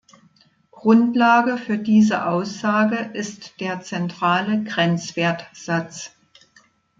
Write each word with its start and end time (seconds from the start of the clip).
Grundlage 0.71 1.57
für 1.59 1.77
diese 1.77 2.25
Aussage 2.25 2.95
ist 3.13 3.59
der 3.59 3.81
zentrale 3.81 4.63
Grenzwertsatz. 4.63 6.09